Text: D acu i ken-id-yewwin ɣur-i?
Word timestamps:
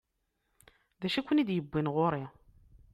D 1.01 1.03
acu 1.07 1.19
i 1.19 1.21
ken-id-yewwin 1.25 1.91
ɣur-i? 1.95 2.23